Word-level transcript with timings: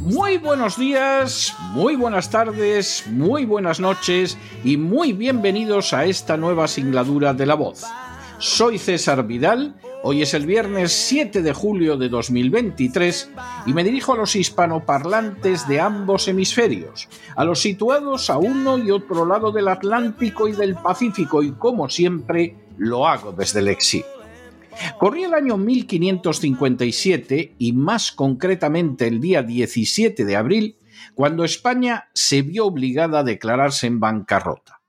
Muy 0.00 0.36
buenos 0.38 0.76
días, 0.76 1.54
muy 1.70 1.94
buenas 1.94 2.28
tardes, 2.28 3.04
muy 3.06 3.44
buenas 3.44 3.78
noches 3.78 4.36
y 4.64 4.76
muy 4.76 5.12
bienvenidos 5.12 5.92
a 5.92 6.06
esta 6.06 6.36
nueva 6.36 6.66
singladura 6.66 7.34
de 7.34 7.46
la 7.46 7.54
voz. 7.54 7.84
Soy 8.38 8.78
César 8.78 9.24
Vidal, 9.28 9.76
hoy 10.02 10.22
es 10.22 10.34
el 10.34 10.44
viernes 10.44 10.90
7 10.90 11.40
de 11.40 11.52
julio 11.52 11.96
de 11.96 12.08
2023 12.08 13.30
y 13.66 13.72
me 13.72 13.84
dirijo 13.84 14.14
a 14.14 14.16
los 14.16 14.34
hispanoparlantes 14.34 15.68
de 15.68 15.78
ambos 15.78 16.26
hemisferios, 16.26 17.08
a 17.36 17.44
los 17.44 17.60
situados 17.60 18.28
a 18.28 18.38
uno 18.38 18.76
y 18.76 18.90
otro 18.90 19.24
lado 19.24 19.52
del 19.52 19.68
Atlántico 19.68 20.48
y 20.48 20.52
del 20.52 20.74
Pacífico 20.74 21.44
y 21.44 21.52
como 21.52 21.88
siempre 21.88 22.56
lo 22.76 23.06
hago 23.06 23.30
desde 23.30 23.60
el 23.60 23.68
exilio. 23.68 24.19
Corría 24.98 25.26
el 25.26 25.34
año 25.34 25.56
1557 25.56 27.54
y 27.58 27.72
más 27.72 28.12
concretamente 28.12 29.06
el 29.06 29.20
día 29.20 29.42
17 29.42 30.24
de 30.24 30.36
abril, 30.36 30.78
cuando 31.14 31.44
España 31.44 32.08
se 32.14 32.42
vio 32.42 32.66
obligada 32.66 33.20
a 33.20 33.24
declararse 33.24 33.86
en 33.86 34.00
bancarrota. 34.00 34.80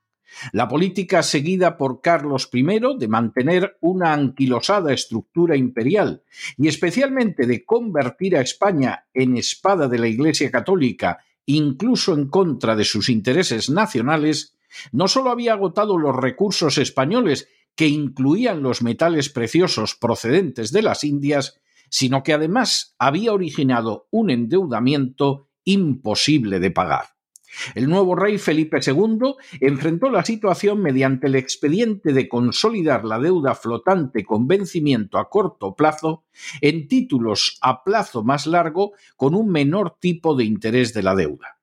La 0.53 0.67
política 0.67 1.23
seguida 1.23 1.77
por 1.77 2.01
Carlos 2.01 2.49
I 2.51 2.63
de 2.97 3.07
mantener 3.07 3.77
una 3.81 4.13
anquilosada 4.13 4.93
estructura 4.93 5.55
imperial 5.55 6.23
y 6.57 6.67
especialmente 6.67 7.45
de 7.45 7.63
convertir 7.65 8.35
a 8.35 8.41
España 8.41 9.05
en 9.13 9.37
espada 9.37 9.87
de 9.87 9.99
la 9.99 10.07
Iglesia 10.07 10.49
Católica, 10.49 11.19
incluso 11.45 12.13
en 12.13 12.27
contra 12.29 12.75
de 12.75 12.85
sus 12.85 13.09
intereses 13.09 13.69
nacionales, 13.69 14.55
no 14.91 15.07
solo 15.07 15.31
había 15.31 15.53
agotado 15.53 15.97
los 15.97 16.15
recursos 16.15 16.77
españoles 16.77 17.49
que 17.75 17.87
incluían 17.87 18.61
los 18.61 18.81
metales 18.81 19.29
preciosos 19.29 19.95
procedentes 19.95 20.71
de 20.71 20.81
las 20.81 21.03
Indias, 21.03 21.61
sino 21.89 22.23
que 22.23 22.33
además 22.33 22.95
había 22.99 23.33
originado 23.33 24.07
un 24.11 24.29
endeudamiento 24.29 25.49
imposible 25.63 26.59
de 26.59 26.71
pagar. 26.71 27.05
El 27.75 27.89
nuevo 27.89 28.15
rey 28.15 28.37
Felipe 28.37 28.79
II 28.85 29.35
enfrentó 29.59 30.09
la 30.09 30.23
situación 30.23 30.81
mediante 30.81 31.27
el 31.27 31.35
expediente 31.35 32.13
de 32.13 32.29
consolidar 32.29 33.03
la 33.03 33.19
deuda 33.19 33.55
flotante 33.55 34.23
con 34.23 34.47
vencimiento 34.47 35.17
a 35.17 35.29
corto 35.29 35.75
plazo 35.75 36.23
en 36.61 36.87
títulos 36.87 37.57
a 37.61 37.83
plazo 37.83 38.23
más 38.23 38.47
largo 38.47 38.93
con 39.17 39.35
un 39.35 39.49
menor 39.49 39.97
tipo 39.99 40.35
de 40.35 40.45
interés 40.45 40.93
de 40.93 41.03
la 41.03 41.15
deuda. 41.15 41.57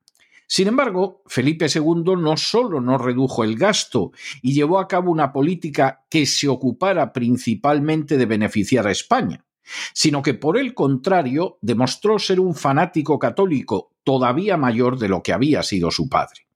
Sin 0.51 0.67
embargo, 0.67 1.21
Felipe 1.27 1.67
II 1.67 2.15
no 2.17 2.35
solo 2.35 2.81
no 2.81 2.97
redujo 2.97 3.43
el 3.43 3.55
gasto 3.55 4.11
y 4.41 4.53
llevó 4.53 4.79
a 4.79 4.87
cabo 4.87 5.11
una 5.11 5.31
política 5.31 6.05
que 6.09 6.25
se 6.25 6.47
ocupara 6.47 7.13
principalmente 7.13 8.17
de 8.17 8.25
beneficiar 8.25 8.87
a 8.87 8.91
España, 8.91 9.45
sino 9.93 10.23
que 10.23 10.33
por 10.33 10.57
el 10.57 10.73
contrario 10.73 11.59
demostró 11.61 12.17
ser 12.17 12.39
un 12.39 12.55
fanático 12.55 13.19
católico 13.19 13.91
todavía 14.03 14.57
mayor 14.57 14.97
de 14.97 15.09
lo 15.09 15.21
que 15.21 15.33
había 15.33 15.61
sido 15.61 15.91
su 15.91 16.09
padre. 16.09 16.48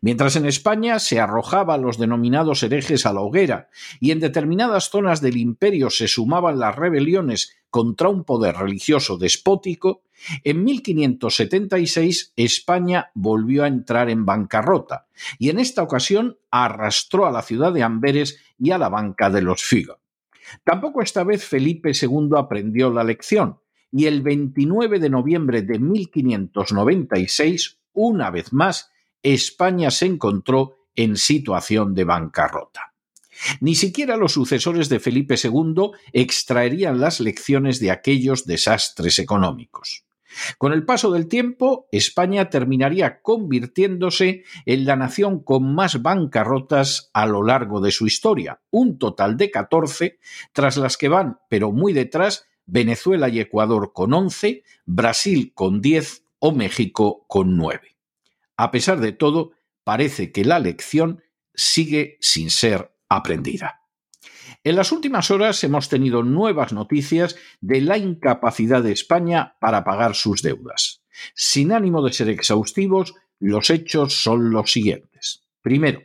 Mientras 0.00 0.36
en 0.36 0.46
España 0.46 0.98
se 0.98 1.20
arrojaba 1.20 1.74
a 1.74 1.78
los 1.78 1.98
denominados 1.98 2.62
herejes 2.62 3.06
a 3.06 3.12
la 3.12 3.20
hoguera 3.20 3.68
y 4.00 4.10
en 4.10 4.20
determinadas 4.20 4.90
zonas 4.90 5.20
del 5.20 5.36
imperio 5.36 5.90
se 5.90 6.08
sumaban 6.08 6.58
las 6.58 6.76
rebeliones 6.76 7.56
contra 7.70 8.08
un 8.08 8.24
poder 8.24 8.56
religioso 8.56 9.18
despótico, 9.18 10.02
en 10.42 10.64
1576 10.64 12.32
España 12.36 13.10
volvió 13.14 13.64
a 13.64 13.68
entrar 13.68 14.10
en 14.10 14.26
bancarrota 14.26 15.06
y 15.38 15.50
en 15.50 15.58
esta 15.58 15.82
ocasión 15.82 16.38
arrastró 16.50 17.26
a 17.26 17.30
la 17.30 17.42
ciudad 17.42 17.72
de 17.72 17.82
Amberes 17.82 18.40
y 18.58 18.70
a 18.72 18.78
la 18.78 18.88
banca 18.88 19.30
de 19.30 19.42
los 19.42 19.62
Figo. 19.62 19.98
Tampoco 20.64 21.02
esta 21.02 21.24
vez 21.24 21.44
Felipe 21.44 21.92
II 21.92 22.30
aprendió 22.36 22.90
la 22.90 23.04
lección 23.04 23.60
y 23.90 24.06
el 24.06 24.22
29 24.22 24.98
de 24.98 25.10
noviembre 25.10 25.62
de 25.62 25.78
1596, 25.78 27.78
una 27.92 28.30
vez 28.30 28.52
más, 28.52 28.90
España 29.22 29.90
se 29.90 30.06
encontró 30.06 30.76
en 30.94 31.16
situación 31.16 31.94
de 31.94 32.04
bancarrota. 32.04 32.94
Ni 33.60 33.74
siquiera 33.74 34.16
los 34.16 34.32
sucesores 34.32 34.88
de 34.88 35.00
Felipe 35.00 35.36
II 35.42 35.92
extraerían 36.12 37.00
las 37.00 37.20
lecciones 37.20 37.78
de 37.78 37.90
aquellos 37.90 38.46
desastres 38.46 39.18
económicos. 39.18 40.04
Con 40.58 40.72
el 40.72 40.84
paso 40.84 41.10
del 41.10 41.26
tiempo, 41.26 41.88
España 41.90 42.50
terminaría 42.50 43.22
convirtiéndose 43.22 44.44
en 44.66 44.84
la 44.84 44.96
nación 44.96 45.42
con 45.42 45.74
más 45.74 46.02
bancarrotas 46.02 47.10
a 47.12 47.26
lo 47.26 47.42
largo 47.42 47.80
de 47.80 47.90
su 47.90 48.06
historia, 48.06 48.60
un 48.70 48.98
total 48.98 49.36
de 49.36 49.50
14, 49.50 50.18
tras 50.52 50.76
las 50.76 50.96
que 50.96 51.08
van, 51.08 51.38
pero 51.48 51.72
muy 51.72 51.92
detrás, 51.92 52.46
Venezuela 52.66 53.28
y 53.28 53.40
Ecuador 53.40 53.92
con 53.94 54.12
11, 54.12 54.62
Brasil 54.84 55.52
con 55.54 55.80
10 55.80 56.24
o 56.40 56.52
México 56.52 57.24
con 57.26 57.56
9. 57.56 57.97
A 58.58 58.72
pesar 58.72 58.98
de 58.98 59.12
todo, 59.12 59.52
parece 59.84 60.32
que 60.32 60.44
la 60.44 60.58
lección 60.58 61.22
sigue 61.54 62.18
sin 62.20 62.50
ser 62.50 62.92
aprendida. 63.08 63.82
En 64.64 64.74
las 64.74 64.90
últimas 64.90 65.30
horas 65.30 65.62
hemos 65.62 65.88
tenido 65.88 66.24
nuevas 66.24 66.72
noticias 66.72 67.36
de 67.60 67.80
la 67.80 67.96
incapacidad 67.96 68.82
de 68.82 68.92
España 68.92 69.56
para 69.60 69.84
pagar 69.84 70.16
sus 70.16 70.42
deudas. 70.42 71.02
Sin 71.34 71.72
ánimo 71.72 72.02
de 72.02 72.12
ser 72.12 72.28
exhaustivos, 72.28 73.14
los 73.38 73.70
hechos 73.70 74.20
son 74.20 74.50
los 74.50 74.72
siguientes. 74.72 75.42
Primero, 75.62 76.02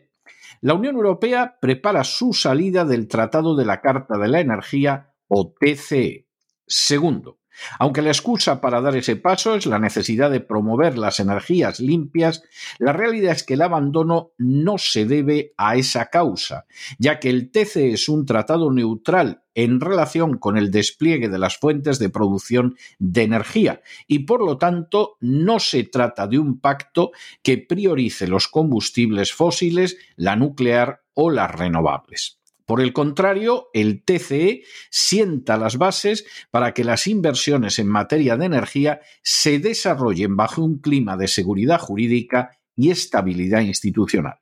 la 0.61 0.75
Unión 0.75 0.95
Europea 0.95 1.57
prepara 1.59 2.03
su 2.03 2.33
salida 2.33 2.85
del 2.85 3.07
Tratado 3.07 3.55
de 3.55 3.65
la 3.65 3.81
Carta 3.81 4.17
de 4.19 4.27
la 4.27 4.39
Energía 4.39 5.13
o 5.27 5.53
TCE. 5.59 6.27
Segundo, 6.67 7.39
aunque 7.79 8.01
la 8.01 8.09
excusa 8.09 8.61
para 8.61 8.81
dar 8.81 8.95
ese 8.95 9.15
paso 9.15 9.55
es 9.55 9.65
la 9.65 9.79
necesidad 9.79 10.31
de 10.31 10.39
promover 10.39 10.97
las 10.97 11.19
energías 11.19 11.79
limpias, 11.79 12.43
la 12.79 12.93
realidad 12.93 13.33
es 13.33 13.43
que 13.43 13.55
el 13.55 13.61
abandono 13.61 14.31
no 14.37 14.77
se 14.77 15.05
debe 15.05 15.53
a 15.57 15.75
esa 15.75 16.07
causa, 16.07 16.65
ya 16.97 17.19
que 17.19 17.29
el 17.29 17.51
TCE 17.51 17.93
es 17.93 18.09
un 18.09 18.25
tratado 18.25 18.71
neutral 18.71 19.43
en 19.55 19.79
relación 19.79 20.37
con 20.37 20.57
el 20.57 20.71
despliegue 20.71 21.29
de 21.29 21.39
las 21.39 21.57
fuentes 21.57 21.99
de 21.99 22.09
producción 22.09 22.75
de 22.99 23.23
energía 23.23 23.81
y 24.07 24.19
por 24.19 24.43
lo 24.43 24.57
tanto 24.57 25.17
no 25.19 25.59
se 25.59 25.83
trata 25.83 26.27
de 26.27 26.39
un 26.39 26.59
pacto 26.59 27.11
que 27.41 27.57
priorice 27.57 28.27
los 28.27 28.47
combustibles 28.47 29.33
fósiles, 29.33 29.97
la 30.15 30.35
nuclear 30.35 31.03
o 31.13 31.29
las 31.29 31.51
renovables. 31.51 32.42
Por 32.65 32.81
el 32.81 32.93
contrario, 32.93 33.69
el 33.73 34.03
TCE 34.03 34.63
sienta 34.89 35.57
las 35.57 35.77
bases 35.77 36.25
para 36.49 36.73
que 36.73 36.83
las 36.83 37.07
inversiones 37.07 37.77
en 37.79 37.87
materia 37.87 38.37
de 38.37 38.45
energía 38.45 39.01
se 39.21 39.59
desarrollen 39.59 40.35
bajo 40.37 40.63
un 40.63 40.79
clima 40.79 41.17
de 41.17 41.27
seguridad 41.27 41.79
jurídica 41.79 42.57
y 42.75 42.91
estabilidad 42.91 43.61
institucional. 43.61 44.39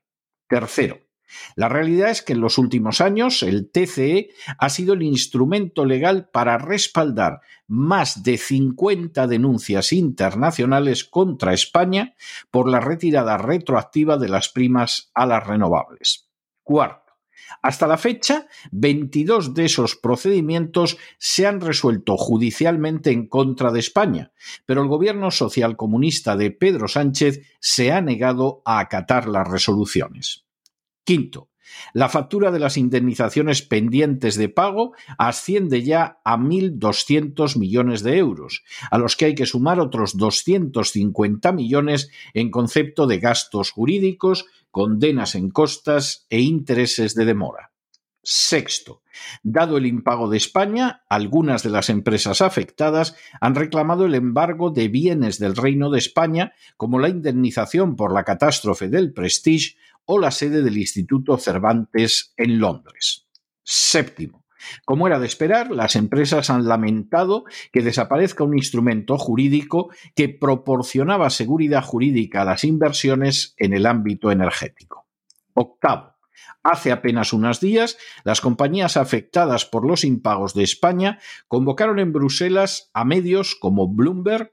Tercero, 0.48 1.00
la 1.56 1.68
realidad 1.68 2.10
es 2.10 2.22
que 2.22 2.34
en 2.34 2.40
los 2.40 2.58
últimos 2.58 3.00
años 3.00 3.42
el 3.42 3.70
TCE 3.70 4.30
ha 4.58 4.68
sido 4.68 4.94
el 4.94 5.02
instrumento 5.02 5.84
legal 5.84 6.28
para 6.30 6.58
respaldar 6.58 7.40
más 7.66 8.22
de 8.22 8.38
50 8.38 9.26
denuncias 9.26 9.92
internacionales 9.92 11.04
contra 11.04 11.54
España 11.54 12.14
por 12.50 12.68
la 12.68 12.80
retirada 12.80 13.38
retroactiva 13.38 14.16
de 14.16 14.28
las 14.28 14.48
primas 14.48 15.10
a 15.14 15.26
las 15.26 15.46
renovables. 15.46 16.28
Cuarto, 16.62 17.11
hasta 17.62 17.86
la 17.86 17.98
fecha, 17.98 18.46
22 18.72 19.54
de 19.54 19.64
esos 19.66 19.96
procedimientos 19.96 20.98
se 21.18 21.46
han 21.46 21.60
resuelto 21.60 22.16
judicialmente 22.16 23.10
en 23.10 23.28
contra 23.28 23.70
de 23.70 23.80
España, 23.80 24.32
pero 24.66 24.82
el 24.82 24.88
gobierno 24.88 25.30
socialcomunista 25.30 26.36
de 26.36 26.50
Pedro 26.50 26.88
Sánchez 26.88 27.40
se 27.60 27.92
ha 27.92 28.00
negado 28.00 28.62
a 28.64 28.78
acatar 28.78 29.28
las 29.28 29.48
resoluciones. 29.48 30.44
Quinto, 31.04 31.51
la 31.92 32.08
factura 32.08 32.50
de 32.50 32.58
las 32.58 32.76
indemnizaciones 32.76 33.62
pendientes 33.62 34.36
de 34.36 34.48
pago 34.48 34.94
asciende 35.18 35.82
ya 35.82 36.20
a 36.24 36.36
1.200 36.36 37.58
millones 37.58 38.02
de 38.02 38.18
euros, 38.18 38.64
a 38.90 38.98
los 38.98 39.16
que 39.16 39.26
hay 39.26 39.34
que 39.34 39.46
sumar 39.46 39.80
otros 39.80 40.16
250 40.16 41.52
millones 41.52 42.10
en 42.34 42.50
concepto 42.50 43.06
de 43.06 43.18
gastos 43.18 43.70
jurídicos, 43.70 44.46
condenas 44.70 45.34
en 45.34 45.50
costas 45.50 46.26
e 46.30 46.40
intereses 46.40 47.14
de 47.14 47.24
demora. 47.24 47.72
Sexto, 48.24 49.02
dado 49.42 49.76
el 49.76 49.84
impago 49.84 50.30
de 50.30 50.36
España, 50.36 51.02
algunas 51.08 51.64
de 51.64 51.70
las 51.70 51.90
empresas 51.90 52.40
afectadas 52.40 53.16
han 53.40 53.56
reclamado 53.56 54.06
el 54.06 54.14
embargo 54.14 54.70
de 54.70 54.86
bienes 54.86 55.40
del 55.40 55.56
Reino 55.56 55.90
de 55.90 55.98
España, 55.98 56.52
como 56.76 57.00
la 57.00 57.08
indemnización 57.08 57.96
por 57.96 58.12
la 58.12 58.22
catástrofe 58.22 58.88
del 58.88 59.12
Prestige 59.12 59.76
o 60.04 60.18
la 60.18 60.30
sede 60.30 60.62
del 60.62 60.78
Instituto 60.78 61.36
Cervantes 61.38 62.32
en 62.36 62.58
Londres. 62.58 63.28
Séptimo, 63.62 64.42
como 64.84 65.06
era 65.06 65.18
de 65.18 65.26
esperar, 65.26 65.70
las 65.70 65.96
empresas 65.96 66.50
han 66.50 66.66
lamentado 66.66 67.44
que 67.72 67.82
desaparezca 67.82 68.44
un 68.44 68.56
instrumento 68.56 69.18
jurídico 69.18 69.90
que 70.14 70.28
proporcionaba 70.28 71.30
seguridad 71.30 71.82
jurídica 71.82 72.42
a 72.42 72.44
las 72.44 72.64
inversiones 72.64 73.54
en 73.58 73.72
el 73.72 73.86
ámbito 73.86 74.30
energético. 74.30 75.06
Octavo. 75.54 76.12
Hace 76.64 76.92
apenas 76.92 77.32
unos 77.32 77.60
días, 77.60 77.98
las 78.24 78.40
compañías 78.40 78.96
afectadas 78.96 79.64
por 79.64 79.84
los 79.84 80.04
impagos 80.04 80.54
de 80.54 80.62
España 80.62 81.18
convocaron 81.48 81.98
en 81.98 82.12
Bruselas 82.12 82.90
a 82.94 83.04
medios 83.04 83.56
como 83.56 83.88
Bloomberg, 83.88 84.52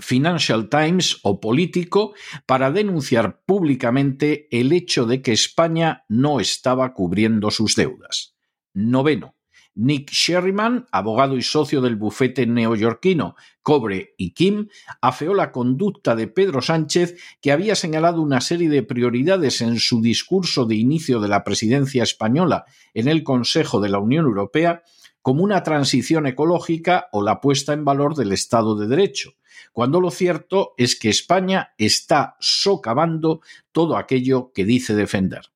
Financial 0.00 0.68
Times 0.68 1.18
o 1.22 1.40
Político 1.40 2.14
para 2.46 2.70
denunciar 2.70 3.42
públicamente 3.44 4.48
el 4.50 4.72
hecho 4.72 5.06
de 5.06 5.22
que 5.22 5.32
España 5.32 6.04
no 6.08 6.40
estaba 6.40 6.92
cubriendo 6.94 7.50
sus 7.50 7.74
deudas. 7.74 8.34
Noveno. 8.74 9.36
Nick 9.76 10.10
Sherryman, 10.10 10.86
abogado 10.90 11.36
y 11.36 11.42
socio 11.42 11.82
del 11.82 11.96
bufete 11.96 12.46
neoyorquino 12.46 13.36
Cobre 13.60 14.14
y 14.16 14.32
Kim, 14.32 14.68
afeó 15.02 15.34
la 15.34 15.52
conducta 15.52 16.16
de 16.16 16.28
Pedro 16.28 16.62
Sánchez, 16.62 17.20
que 17.42 17.52
había 17.52 17.74
señalado 17.74 18.22
una 18.22 18.40
serie 18.40 18.70
de 18.70 18.82
prioridades 18.82 19.60
en 19.60 19.78
su 19.78 20.00
discurso 20.00 20.64
de 20.64 20.76
inicio 20.76 21.20
de 21.20 21.28
la 21.28 21.44
presidencia 21.44 22.02
española 22.02 22.64
en 22.94 23.08
el 23.08 23.22
Consejo 23.22 23.80
de 23.80 23.90
la 23.90 23.98
Unión 23.98 24.24
Europea, 24.24 24.82
como 25.26 25.42
una 25.42 25.64
transición 25.64 26.28
ecológica 26.28 27.08
o 27.10 27.20
la 27.20 27.40
puesta 27.40 27.72
en 27.72 27.84
valor 27.84 28.14
del 28.14 28.30
Estado 28.30 28.76
de 28.76 28.86
Derecho, 28.86 29.32
cuando 29.72 30.00
lo 30.00 30.12
cierto 30.12 30.74
es 30.76 30.96
que 30.96 31.08
España 31.08 31.74
está 31.78 32.36
socavando 32.38 33.40
todo 33.72 33.96
aquello 33.96 34.52
que 34.54 34.64
dice 34.64 34.94
defender. 34.94 35.46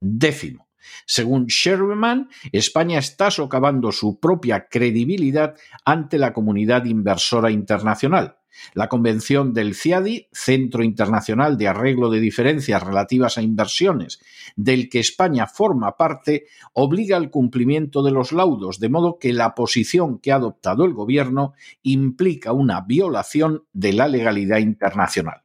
Décimo. 0.00 0.68
Según 1.04 1.44
Sherman, 1.48 2.30
España 2.50 2.98
está 2.98 3.30
socavando 3.30 3.92
su 3.92 4.18
propia 4.18 4.68
credibilidad 4.70 5.54
ante 5.84 6.16
la 6.16 6.32
comunidad 6.32 6.86
inversora 6.86 7.50
internacional. 7.50 8.38
La 8.74 8.88
convención 8.88 9.52
del 9.52 9.74
CIADI, 9.74 10.28
Centro 10.32 10.82
Internacional 10.82 11.56
de 11.56 11.68
Arreglo 11.68 12.10
de 12.10 12.20
Diferencias 12.20 12.82
Relativas 12.82 13.38
a 13.38 13.42
Inversiones, 13.42 14.20
del 14.56 14.88
que 14.88 15.00
España 15.00 15.46
forma 15.46 15.96
parte, 15.96 16.46
obliga 16.72 17.16
al 17.16 17.30
cumplimiento 17.30 18.02
de 18.02 18.10
los 18.10 18.32
laudos, 18.32 18.80
de 18.80 18.88
modo 18.88 19.18
que 19.18 19.32
la 19.32 19.54
posición 19.54 20.18
que 20.18 20.32
ha 20.32 20.36
adoptado 20.36 20.84
el 20.84 20.94
Gobierno 20.94 21.54
implica 21.82 22.52
una 22.52 22.80
violación 22.80 23.64
de 23.72 23.92
la 23.92 24.08
legalidad 24.08 24.58
internacional. 24.58 25.42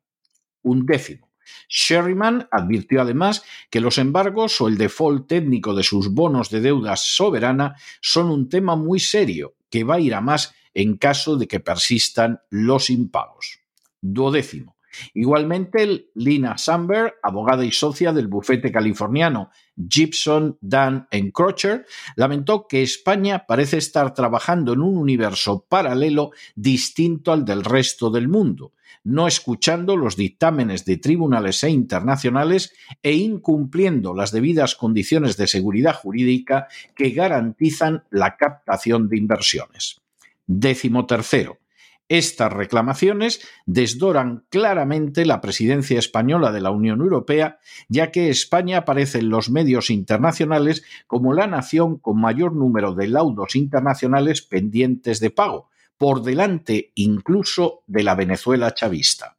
Un 0.61 0.85
décimo. 0.85 1.25
Sherryman 1.69 2.47
advirtió 2.51 3.01
además 3.01 3.43
que 3.69 3.81
los 3.81 3.97
embargos 3.97 4.59
o 4.61 4.67
el 4.67 4.77
default 4.77 5.27
técnico 5.27 5.73
de 5.73 5.83
sus 5.83 6.09
bonos 6.09 6.49
de 6.49 6.61
deuda 6.61 6.95
soberana 6.95 7.75
son 8.01 8.29
un 8.29 8.49
tema 8.49 8.75
muy 8.75 8.99
serio 8.99 9.55
que 9.69 9.83
va 9.83 9.95
a 9.95 9.99
ir 9.99 10.15
a 10.15 10.21
más 10.21 10.53
en 10.75 10.97
caso 10.97 11.37
de 11.37 11.47
que 11.47 11.59
persistan 11.59 12.41
los 12.51 12.91
impagos. 12.91 13.61
Duodécimo. 14.01 14.75
Igualmente, 15.13 16.09
Lina 16.15 16.57
Samberg, 16.57 17.15
abogada 17.21 17.65
y 17.65 17.71
socia 17.71 18.13
del 18.13 18.27
bufete 18.27 18.71
californiano 18.71 19.49
Gibson, 19.89 20.57
Dan 20.61 21.07
Crocher, 21.33 21.85
lamentó 22.15 22.67
que 22.67 22.81
España 22.81 23.45
parece 23.45 23.77
estar 23.77 24.13
trabajando 24.13 24.73
en 24.73 24.81
un 24.81 24.97
universo 24.97 25.65
paralelo 25.67 26.31
distinto 26.55 27.33
al 27.33 27.43
del 27.45 27.63
resto 27.63 28.09
del 28.09 28.27
mundo, 28.27 28.73
no 29.03 29.27
escuchando 29.27 29.97
los 29.97 30.15
dictámenes 30.15 30.85
de 30.85 30.97
tribunales 30.97 31.63
e 31.63 31.69
internacionales 31.69 32.73
e 33.03 33.13
incumpliendo 33.13 34.13
las 34.13 34.31
debidas 34.31 34.75
condiciones 34.75 35.35
de 35.37 35.47
seguridad 35.47 35.95
jurídica 35.95 36.67
que 36.95 37.09
garantizan 37.09 38.03
la 38.09 38.37
captación 38.37 39.09
de 39.09 39.17
inversiones. 39.17 40.04
Décimo 40.47 41.05
tercero. 41.05 41.59
Estas 42.07 42.53
reclamaciones 42.53 43.41
desdoran 43.65 44.45
claramente 44.49 45.25
la 45.25 45.41
presidencia 45.41 45.97
española 45.97 46.51
de 46.51 46.61
la 46.61 46.69
Unión 46.69 47.01
Europea, 47.01 47.57
ya 47.89 48.11
que 48.11 48.29
España 48.29 48.77
aparece 48.77 49.19
en 49.19 49.29
los 49.29 49.49
medios 49.49 49.89
internacionales 49.89 50.83
como 51.07 51.33
la 51.33 51.47
nación 51.47 51.97
con 51.97 52.21
mayor 52.21 52.53
número 52.53 52.93
de 52.93 53.07
laudos 53.07 53.55
internacionales 53.55 54.43
pendientes 54.43 55.19
de 55.19 55.31
pago, 55.31 55.69
por 55.97 56.21
delante 56.21 56.91
incluso 56.93 57.81
de 57.87 58.03
la 58.03 58.13
Venezuela 58.13 58.73
chavista. 58.75 59.37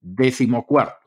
Décimo 0.00 0.66
cuarto. 0.66 0.99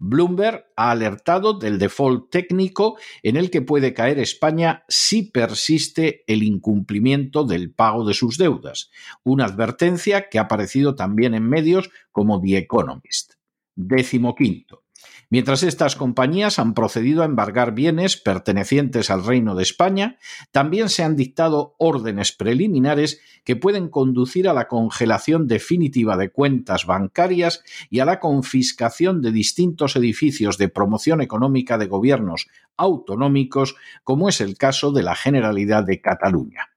Bloomberg 0.00 0.64
ha 0.76 0.90
alertado 0.90 1.52
del 1.52 1.78
default 1.78 2.30
técnico 2.30 2.98
en 3.22 3.36
el 3.36 3.50
que 3.50 3.60
puede 3.60 3.92
caer 3.92 4.18
España 4.18 4.82
si 4.88 5.24
persiste 5.24 6.24
el 6.26 6.42
incumplimiento 6.42 7.44
del 7.44 7.72
pago 7.72 8.06
de 8.06 8.14
sus 8.14 8.38
deudas, 8.38 8.90
una 9.22 9.44
advertencia 9.44 10.28
que 10.30 10.38
ha 10.38 10.42
aparecido 10.42 10.94
también 10.94 11.34
en 11.34 11.46
medios 11.46 11.90
como 12.12 12.40
The 12.40 12.56
Economist. 12.56 13.34
Décimo 13.76 14.34
quinto. 14.34 14.84
Mientras 15.32 15.62
estas 15.62 15.94
compañías 15.94 16.58
han 16.58 16.74
procedido 16.74 17.22
a 17.22 17.24
embargar 17.24 17.72
bienes 17.72 18.16
pertenecientes 18.16 19.10
al 19.10 19.24
Reino 19.24 19.54
de 19.54 19.62
España, 19.62 20.18
también 20.50 20.88
se 20.88 21.04
han 21.04 21.14
dictado 21.14 21.76
órdenes 21.78 22.32
preliminares 22.32 23.20
que 23.44 23.54
pueden 23.54 23.88
conducir 23.88 24.48
a 24.48 24.52
la 24.52 24.66
congelación 24.66 25.46
definitiva 25.46 26.16
de 26.16 26.32
cuentas 26.32 26.84
bancarias 26.84 27.62
y 27.90 28.00
a 28.00 28.06
la 28.06 28.18
confiscación 28.18 29.22
de 29.22 29.30
distintos 29.30 29.94
edificios 29.94 30.58
de 30.58 30.68
promoción 30.68 31.20
económica 31.20 31.78
de 31.78 31.86
gobiernos 31.86 32.48
autonómicos, 32.76 33.76
como 34.02 34.28
es 34.28 34.40
el 34.40 34.58
caso 34.58 34.90
de 34.90 35.04
la 35.04 35.14
Generalidad 35.14 35.84
de 35.84 36.00
Cataluña. 36.00 36.70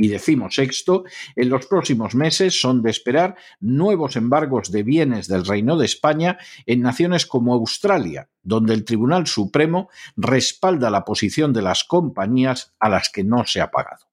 Y 0.00 0.06
decimos 0.06 0.54
sexto, 0.54 1.02
en 1.34 1.48
los 1.50 1.66
próximos 1.66 2.14
meses 2.14 2.60
son 2.60 2.82
de 2.82 2.90
esperar 2.90 3.34
nuevos 3.58 4.14
embargos 4.14 4.70
de 4.70 4.84
bienes 4.84 5.26
del 5.26 5.44
Reino 5.44 5.76
de 5.76 5.86
España 5.86 6.38
en 6.66 6.82
naciones 6.82 7.26
como 7.26 7.52
Australia, 7.52 8.28
donde 8.44 8.74
el 8.74 8.84
Tribunal 8.84 9.26
Supremo 9.26 9.90
respalda 10.16 10.88
la 10.88 11.04
posición 11.04 11.52
de 11.52 11.62
las 11.62 11.82
compañías 11.82 12.74
a 12.78 12.88
las 12.88 13.10
que 13.10 13.24
no 13.24 13.44
se 13.44 13.60
ha 13.60 13.72
pagado. 13.72 14.06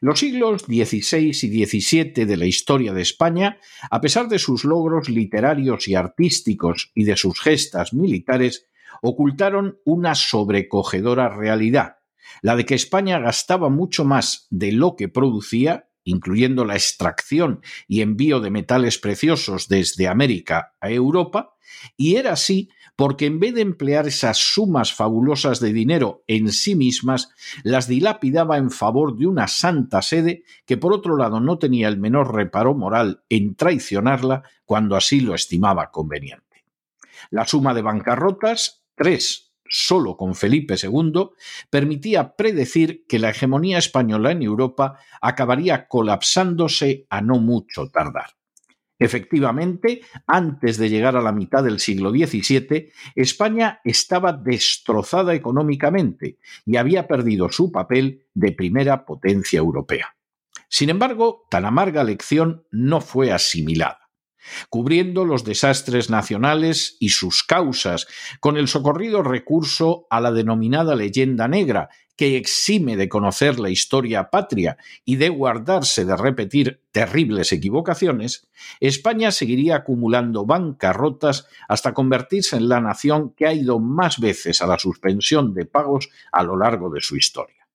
Los 0.00 0.18
siglos 0.18 0.62
XVI 0.62 1.28
y 1.28 1.64
XVII 1.64 2.24
de 2.24 2.36
la 2.36 2.46
historia 2.46 2.92
de 2.92 3.02
España, 3.02 3.60
a 3.92 4.00
pesar 4.00 4.26
de 4.26 4.40
sus 4.40 4.64
logros 4.64 5.08
literarios 5.08 5.86
y 5.86 5.94
artísticos 5.94 6.90
y 6.92 7.04
de 7.04 7.16
sus 7.16 7.40
gestas 7.40 7.92
militares, 7.92 8.66
ocultaron 9.00 9.78
una 9.84 10.16
sobrecogedora 10.16 11.28
realidad 11.28 11.97
la 12.42 12.56
de 12.56 12.64
que 12.64 12.74
España 12.74 13.18
gastaba 13.18 13.68
mucho 13.68 14.04
más 14.04 14.46
de 14.50 14.72
lo 14.72 14.96
que 14.96 15.08
producía, 15.08 15.88
incluyendo 16.04 16.64
la 16.64 16.74
extracción 16.74 17.60
y 17.86 18.00
envío 18.00 18.40
de 18.40 18.50
metales 18.50 18.98
preciosos 18.98 19.68
desde 19.68 20.08
América 20.08 20.74
a 20.80 20.90
Europa, 20.90 21.56
y 21.96 22.16
era 22.16 22.32
así 22.32 22.70
porque 22.98 23.26
en 23.26 23.38
vez 23.38 23.54
de 23.54 23.60
emplear 23.60 24.08
esas 24.08 24.38
sumas 24.38 24.92
fabulosas 24.92 25.60
de 25.60 25.72
dinero 25.72 26.24
en 26.26 26.50
sí 26.50 26.74
mismas, 26.74 27.30
las 27.62 27.86
dilapidaba 27.86 28.56
en 28.56 28.72
favor 28.72 29.16
de 29.16 29.28
una 29.28 29.46
santa 29.46 30.02
sede 30.02 30.42
que 30.66 30.76
por 30.76 30.92
otro 30.92 31.16
lado 31.16 31.38
no 31.38 31.58
tenía 31.58 31.86
el 31.86 31.96
menor 31.96 32.34
reparo 32.34 32.74
moral 32.74 33.22
en 33.28 33.54
traicionarla 33.54 34.42
cuando 34.64 34.96
así 34.96 35.20
lo 35.20 35.36
estimaba 35.36 35.92
conveniente. 35.92 36.64
La 37.30 37.46
suma 37.46 37.72
de 37.72 37.82
bancarrotas, 37.82 38.82
tres 38.96 39.47
solo 39.68 40.16
con 40.16 40.34
Felipe 40.34 40.74
II, 40.80 41.30
permitía 41.70 42.36
predecir 42.36 43.04
que 43.06 43.18
la 43.18 43.30
hegemonía 43.30 43.78
española 43.78 44.32
en 44.32 44.42
Europa 44.42 44.98
acabaría 45.20 45.88
colapsándose 45.88 47.06
a 47.10 47.20
no 47.20 47.38
mucho 47.38 47.88
tardar. 47.90 48.30
Efectivamente, 48.98 50.00
antes 50.26 50.76
de 50.76 50.88
llegar 50.88 51.16
a 51.16 51.22
la 51.22 51.30
mitad 51.30 51.62
del 51.62 51.78
siglo 51.78 52.10
XVII, 52.10 52.90
España 53.14 53.80
estaba 53.84 54.32
destrozada 54.32 55.34
económicamente 55.34 56.38
y 56.66 56.76
había 56.76 57.06
perdido 57.06 57.48
su 57.50 57.70
papel 57.70 58.26
de 58.34 58.52
primera 58.52 59.04
potencia 59.04 59.58
europea. 59.58 60.16
Sin 60.68 60.90
embargo, 60.90 61.46
tan 61.48 61.64
amarga 61.64 62.02
lección 62.02 62.64
no 62.72 63.00
fue 63.00 63.30
asimilada 63.30 64.07
cubriendo 64.70 65.24
los 65.24 65.44
desastres 65.44 66.10
nacionales 66.10 66.96
y 67.00 67.10
sus 67.10 67.42
causas, 67.42 68.06
con 68.40 68.56
el 68.56 68.68
socorrido 68.68 69.22
recurso 69.22 70.06
a 70.10 70.20
la 70.20 70.32
denominada 70.32 70.94
leyenda 70.94 71.48
negra, 71.48 71.90
que 72.18 72.36
exime 72.36 72.96
de 72.96 73.08
conocer 73.08 73.60
la 73.60 73.70
historia 73.70 74.28
patria 74.28 74.76
y 75.04 75.16
de 75.16 75.28
guardarse 75.28 76.04
de 76.04 76.16
repetir 76.16 76.82
terribles 76.90 77.52
equivocaciones, 77.52 78.48
España 78.80 79.30
seguiría 79.30 79.76
acumulando 79.76 80.44
bancarrotas 80.44 81.46
hasta 81.68 81.94
convertirse 81.94 82.56
en 82.56 82.68
la 82.68 82.80
nación 82.80 83.34
que 83.36 83.46
ha 83.46 83.52
ido 83.52 83.78
más 83.78 84.18
veces 84.18 84.60
a 84.62 84.66
la 84.66 84.80
suspensión 84.80 85.54
de 85.54 85.64
pagos 85.64 86.10
a 86.32 86.42
lo 86.42 86.58
largo 86.58 86.90
de 86.90 87.00
su 87.00 87.16
historia. 87.16 87.68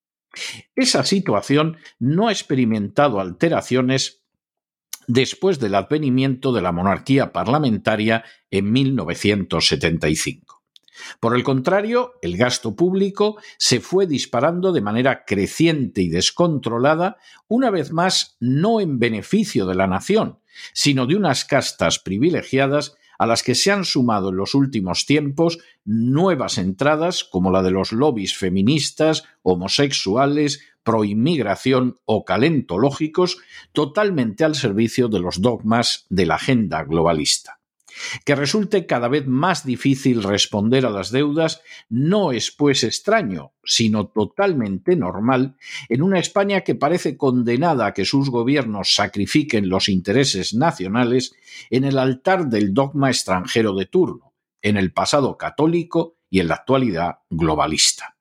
Esa 0.75 1.05
situación 1.05 1.77
no 1.99 2.27
ha 2.27 2.33
experimentado 2.33 3.21
alteraciones 3.21 4.22
después 5.07 5.59
del 5.59 5.75
advenimiento 5.75 6.51
de 6.51 6.61
la 6.61 6.71
monarquía 6.71 7.31
parlamentaria 7.31 8.23
en 8.51 8.71
1975. 8.71 10.63
Por 11.19 11.35
el 11.35 11.43
contrario, 11.43 12.13
el 12.21 12.37
gasto 12.37 12.75
público 12.75 13.37
se 13.57 13.79
fue 13.79 14.07
disparando 14.07 14.71
de 14.71 14.81
manera 14.81 15.25
creciente 15.25 16.01
y 16.01 16.09
descontrolada, 16.09 17.17
una 17.47 17.69
vez 17.69 17.91
más 17.91 18.37
no 18.39 18.79
en 18.79 18.99
beneficio 18.99 19.65
de 19.65 19.75
la 19.75 19.87
nación, 19.87 20.39
sino 20.73 21.05
de 21.07 21.15
unas 21.15 21.45
castas 21.45 21.99
privilegiadas 21.99 22.95
a 23.23 23.25
las 23.25 23.41
que 23.41 23.55
se 23.55 23.71
han 23.71 23.85
sumado 23.85 24.29
en 24.29 24.35
los 24.35 24.53
últimos 24.53 25.05
tiempos 25.05 25.59
nuevas 25.85 26.57
entradas 26.57 27.23
como 27.23 27.51
la 27.51 27.63
de 27.63 27.71
los 27.71 27.93
lobbies 27.93 28.35
feministas, 28.35 29.23
homosexuales, 29.43 30.59
proinmigración 30.83 31.95
o 32.03 32.25
calentológicos 32.25 33.37
totalmente 33.71 34.43
al 34.43 34.55
servicio 34.55 35.07
de 35.07 35.21
los 35.21 35.39
dogmas 35.39 36.05
de 36.09 36.25
la 36.25 36.35
agenda 36.35 36.83
globalista. 36.83 37.61
Que 38.25 38.35
resulte 38.35 38.85
cada 38.85 39.07
vez 39.07 39.27
más 39.27 39.65
difícil 39.65 40.23
responder 40.23 40.85
a 40.85 40.89
las 40.89 41.11
deudas 41.11 41.61
no 41.89 42.31
es 42.31 42.51
pues 42.51 42.83
extraño, 42.83 43.53
sino 43.63 44.07
totalmente 44.07 44.95
normal 44.95 45.55
en 45.89 46.01
una 46.01 46.19
España 46.19 46.61
que 46.61 46.75
parece 46.75 47.17
condenada 47.17 47.87
a 47.87 47.93
que 47.93 48.05
sus 48.05 48.29
gobiernos 48.29 48.95
sacrifiquen 48.95 49.69
los 49.69 49.89
intereses 49.89 50.53
nacionales 50.53 51.35
en 51.69 51.83
el 51.83 51.97
altar 51.97 52.47
del 52.47 52.73
dogma 52.73 53.09
extranjero 53.09 53.73
de 53.75 53.85
turno, 53.85 54.33
en 54.61 54.77
el 54.77 54.91
pasado 54.91 55.37
católico 55.37 56.17
y 56.29 56.39
en 56.39 56.47
la 56.47 56.55
actualidad 56.55 57.19
globalista. 57.29 58.13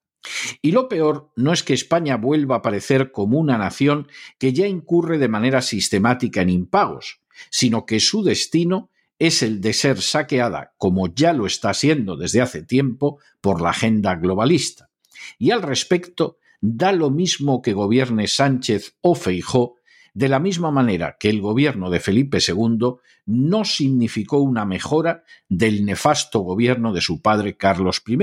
Y 0.61 0.73
lo 0.73 0.89
peor 0.89 1.33
no 1.35 1.53
es 1.53 1.63
que 1.63 1.75
España 1.75 2.17
vuelva 2.17 2.57
a 2.57 2.59
aparecer 2.59 3.11
como 3.11 3.39
una 3.39 3.59
nación 3.59 4.09
que 4.39 4.53
ya 4.53 4.67
incurre 4.67 5.19
de 5.19 5.29
manera 5.29 5.63
sistemática 5.63 6.43
en 6.43 6.51
impagos, 6.51 7.21
sino 7.51 7.87
que 7.87 7.99
su 8.01 8.23
destino 8.23 8.91
es 9.23 9.45
el 9.45 9.61
de 9.61 9.73
ser 9.73 10.03
saqueada, 10.03 10.75
como 10.79 11.07
ya 11.07 11.33
lo 11.33 11.47
está 11.47 11.73
siendo 11.75 12.17
desde 12.17 12.41
hace 12.41 12.65
tiempo, 12.65 13.21
por 13.41 13.61
la 13.61 13.71
agenda 13.71 14.17
globalista. 14.17 14.91
Y 15.39 15.53
al 15.53 15.63
respecto, 15.63 16.39
da 16.61 16.91
lo 16.91 17.09
mismo 17.09 17.63
que 17.63 17.73
gobierne 17.73 18.27
Sánchez 18.27 18.97
o 19.01 19.15
Feijó, 19.15 19.77
de 20.13 20.29
la 20.29 20.41
misma 20.41 20.73
manera 20.73 21.19
que 21.21 21.31
el 21.31 21.41
gobierno 21.41 21.89
de 21.89 22.01
Felipe 22.01 22.39
II 22.45 22.97
no 23.27 23.65
significó 23.65 24.39
una 24.39 24.65
mejora 24.65 25.23
del 25.49 25.85
nefasto 25.85 26.41
gobierno 26.41 26.93
de 26.93 27.01
su 27.01 27.23
padre 27.23 27.57
Carlos 27.57 28.03
I, 28.05 28.19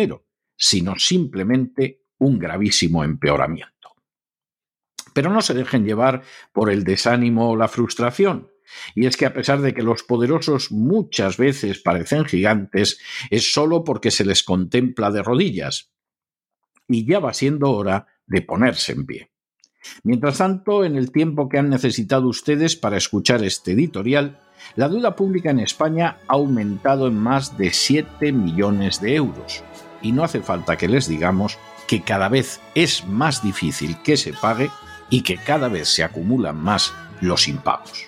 sino 0.58 0.96
simplemente 0.98 2.01
un 2.18 2.39
gravísimo 2.39 3.06
empeoramiento. 3.06 3.96
Pero 5.13 5.29
no 5.32 5.41
se 5.41 5.53
dejen 5.53 5.86
llevar 5.86 6.24
por 6.51 6.70
el 6.70 6.84
desánimo 6.84 7.51
o 7.51 7.56
la 7.56 7.70
frustración. 7.70 8.50
Y 8.96 9.06
es 9.06 9.18
que 9.18 9.26
a 9.26 9.34
pesar 9.34 9.62
de 9.62 9.74
que 9.74 9.84
los 9.84 10.04
poderosos 10.04 10.72
muchas 10.72 11.38
veces 11.38 11.80
parecen 11.80 12.26
gigantes, 12.26 13.00
es 13.30 13.54
solo 13.54 13.84
porque 13.84 14.12
se 14.12 14.26
les 14.26 14.44
contempla 14.44 15.12
de 15.12 15.24
rodillas. 15.24 15.92
Y 16.88 17.06
ya 17.06 17.20
va 17.20 17.34
siendo 17.34 17.72
hora 17.72 18.08
de 18.26 18.42
ponerse 18.42 18.94
en 18.94 19.06
pie. 19.06 19.32
Mientras 20.04 20.38
tanto, 20.38 20.84
en 20.84 20.96
el 20.96 21.12
tiempo 21.12 21.50
que 21.50 21.58
han 21.58 21.70
necesitado 21.70 22.28
ustedes 22.28 22.76
para 22.76 22.98
escuchar 22.98 23.44
este 23.44 23.72
editorial, 23.72 24.40
la 24.76 24.90
deuda 24.90 25.16
pública 25.16 25.52
en 25.52 25.60
España 25.60 26.18
ha 26.28 26.34
aumentado 26.34 27.08
en 27.08 27.16
más 27.16 27.58
de 27.58 27.72
7 27.72 28.32
millones 28.32 29.02
de 29.02 29.16
euros. 29.16 29.64
Y 30.02 30.12
no 30.12 30.24
hace 30.24 30.42
falta 30.42 30.78
que 30.78 30.88
les 30.88 31.08
digamos 31.08 31.58
que 31.88 32.02
cada 32.02 32.30
vez 32.30 32.60
es 32.76 33.06
más 33.06 33.42
difícil 33.42 33.98
que 34.04 34.16
se 34.18 34.34
pague 34.34 34.70
y 35.10 35.22
que 35.22 35.38
cada 35.38 35.70
vez 35.70 35.90
se 35.90 36.04
acumulan 36.04 36.58
más 36.58 36.94
los 37.22 37.48
impagos. 37.48 38.08